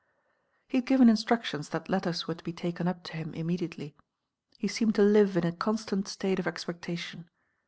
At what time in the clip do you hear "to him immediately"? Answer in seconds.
3.03-3.95